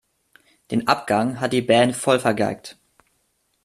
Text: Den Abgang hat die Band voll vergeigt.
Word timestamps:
Den 0.71 0.87
Abgang 0.87 1.39
hat 1.39 1.53
die 1.53 1.61
Band 1.61 1.95
voll 1.95 2.19
vergeigt. 2.19 2.75